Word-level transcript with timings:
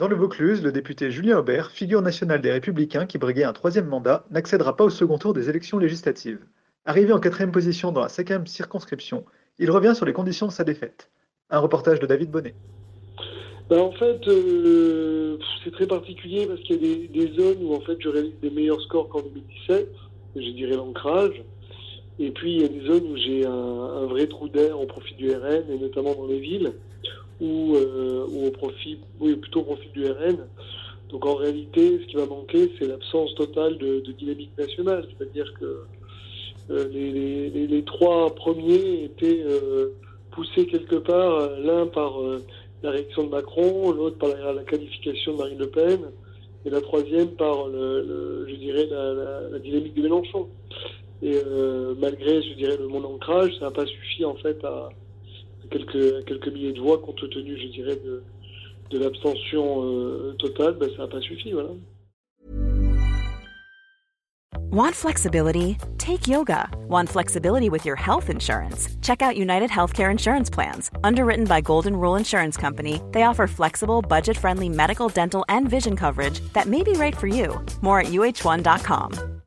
Dans 0.00 0.08
le 0.08 0.16
Vaucluse, 0.16 0.62
le 0.62 0.72
député 0.72 1.10
Julien 1.10 1.40
Aubert, 1.40 1.70
figure 1.70 2.00
nationale 2.00 2.40
des 2.40 2.50
Républicains 2.50 3.04
qui 3.04 3.18
briguait 3.18 3.44
un 3.44 3.52
troisième 3.52 3.86
mandat, 3.86 4.24
n'accédera 4.30 4.74
pas 4.74 4.84
au 4.84 4.88
second 4.88 5.18
tour 5.18 5.34
des 5.34 5.50
élections 5.50 5.76
législatives. 5.76 6.38
Arrivé 6.86 7.12
en 7.12 7.20
quatrième 7.20 7.52
position 7.52 7.92
dans 7.92 8.00
la 8.00 8.08
cinquième 8.08 8.46
circonscription, 8.46 9.26
il 9.58 9.70
revient 9.70 9.94
sur 9.94 10.06
les 10.06 10.14
conditions 10.14 10.46
de 10.46 10.52
sa 10.52 10.64
défaite. 10.64 11.10
Un 11.50 11.58
reportage 11.58 12.00
de 12.00 12.06
David 12.06 12.30
Bonnet. 12.30 12.54
Ben, 13.68 13.78
en 13.78 13.92
fait, 13.92 14.26
euh, 14.26 15.36
c'est 15.62 15.70
très 15.70 15.86
particulier 15.86 16.46
parce 16.46 16.62
qu'il 16.62 16.82
y 16.82 17.04
a 17.04 17.26
des, 17.26 17.34
zones 17.34 17.62
où 17.62 17.74
en 17.74 17.80
fait 17.82 17.98
je 18.00 18.08
réalise 18.08 18.40
des 18.40 18.48
meilleurs 18.48 18.80
scores 18.80 19.10
qu'en 19.10 19.20
2017, 19.20 19.86
je 20.34 20.50
dirais 20.52 20.76
l'ancrage. 20.76 21.44
Et 22.18 22.30
puis 22.30 22.54
il 22.54 22.62
y 22.62 22.64
a 22.64 22.68
des 22.68 22.86
zones 22.86 23.04
où 23.12 23.18
j'ai 23.18 23.44
un, 23.44 23.50
un, 23.50 24.06
vrai 24.06 24.26
trou 24.28 24.48
d'air 24.48 24.80
au 24.80 24.86
profit 24.86 25.14
du 25.16 25.30
RN, 25.30 25.70
et 25.70 25.78
notamment 25.78 26.14
dans 26.14 26.26
les 26.26 26.40
villes, 26.40 26.72
ou, 27.40 27.76
euh, 27.76 28.26
au 28.26 28.50
profit, 28.50 28.98
oui, 29.20 29.34
plutôt 29.36 29.60
au 29.60 29.64
profit 29.64 29.88
du 29.90 30.06
RN. 30.06 30.38
Donc 31.10 31.26
en 31.26 31.34
réalité, 31.34 32.00
ce 32.02 32.06
qui 32.06 32.16
va 32.16 32.26
manquer, 32.26 32.70
c'est 32.78 32.86
l'absence 32.86 33.34
totale 33.34 33.78
de, 33.78 34.00
dynamique 34.12 34.56
nationale. 34.56 35.06
C'est-à-dire 35.08 35.52
que 35.58 35.84
euh, 36.70 36.88
les, 36.88 37.50
les, 37.50 37.66
les, 37.66 37.82
trois 37.84 38.34
premiers 38.34 39.04
étaient 39.04 39.42
euh, 39.44 39.92
poussés 40.30 40.66
quelque 40.66 40.96
part, 40.96 41.50
l'un 41.58 41.86
par 41.86 42.20
la 42.82 42.90
réaction 42.90 43.24
de 43.24 43.30
Macron, 43.30 43.90
l'autre 43.90 44.18
par 44.18 44.30
la, 44.54 44.62
qualification 44.62 45.32
de 45.32 45.38
Marine 45.38 45.58
Le 45.58 45.68
Pen, 45.68 46.00
et 46.64 46.70
la 46.70 46.80
troisième 46.80 47.30
par, 47.30 47.68
le, 47.68 48.46
je 48.48 48.54
dirais, 48.54 48.86
la, 48.86 49.58
dynamique 49.58 49.94
de 49.94 50.02
Mélenchon. 50.02 50.48
Et 51.22 51.34
euh, 51.34 51.94
malgré, 51.98 52.42
je 52.42 52.54
dirais, 52.54 52.76
le 52.78 52.88
mon 52.88 53.04
ancrage, 53.04 53.52
ça 53.58 53.66
n'a 53.66 53.70
pas 53.70 53.86
suffi 53.86 54.24
en 54.24 54.34
fait 54.36 54.64
à, 54.64 54.88
quelques, 55.70 56.24
quelques 56.26 56.48
milliers 56.48 56.72
de 56.72 56.80
voix 56.80 56.98
compte 56.98 57.28
tenu, 57.30 57.56
je 57.56 57.68
dirais, 57.68 57.96
de, 57.96 58.22
de 58.90 58.98
l'abstention 58.98 59.84
euh, 59.84 60.34
totale, 60.38 60.74
ben, 60.78 60.90
ça 60.96 61.02
n'a 61.02 61.08
pas 61.08 61.20
suffi, 61.20 61.52
voilà. 61.52 61.70
Want 64.72 64.94
flexibility? 64.94 65.78
Take 65.98 66.28
yoga. 66.28 66.68
Want 66.86 67.08
flexibility 67.08 67.68
with 67.68 67.84
your 67.84 67.96
health 67.96 68.30
insurance? 68.30 68.88
Check 69.02 69.20
out 69.20 69.36
United 69.36 69.68
Healthcare 69.68 70.12
Insurance 70.12 70.48
Plans. 70.48 70.92
Underwritten 71.02 71.44
by 71.44 71.60
Golden 71.60 71.96
Rule 71.96 72.14
Insurance 72.14 72.56
Company, 72.56 73.00
they 73.10 73.24
offer 73.24 73.48
flexible, 73.48 74.00
budget 74.00 74.36
friendly 74.36 74.68
medical, 74.68 75.08
dental, 75.08 75.44
and 75.48 75.68
vision 75.68 75.96
coverage 75.96 76.38
that 76.52 76.66
may 76.66 76.84
be 76.84 76.92
right 76.92 77.16
for 77.16 77.26
you. 77.26 77.60
More 77.82 77.98
at 77.98 78.12
uh1.com. 78.12 79.39